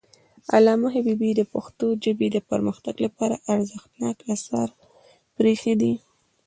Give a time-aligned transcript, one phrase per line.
[0.55, 4.67] علامه حبيبي د پښتو ژبې د پرمختګ لپاره ارزښتناک آثار
[5.35, 5.93] پریښي دي.